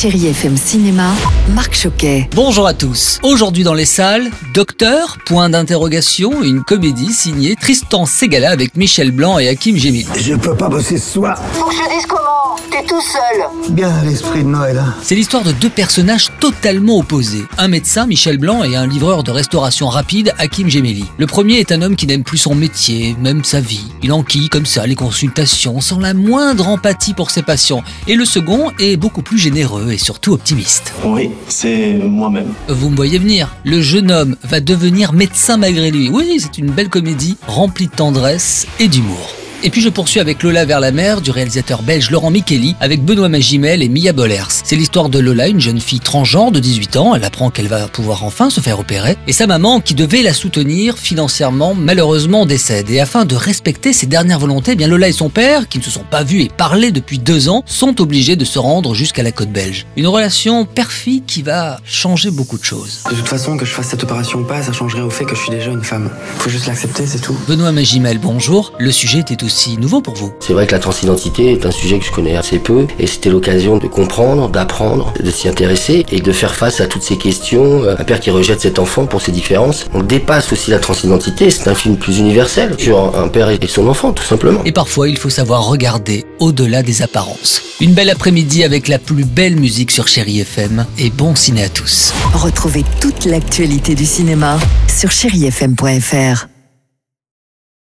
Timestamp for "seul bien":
13.00-14.02